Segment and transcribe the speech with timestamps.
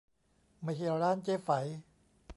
[0.63, 1.49] ไม่ใช่ร้านเจ๊ไฝ